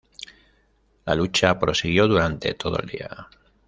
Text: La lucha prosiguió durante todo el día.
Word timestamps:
La 1.05 1.13
lucha 1.13 1.59
prosiguió 1.59 2.07
durante 2.07 2.55
todo 2.55 2.79
el 2.79 2.87
día. 2.89 3.27